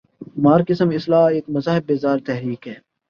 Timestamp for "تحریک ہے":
2.25-2.75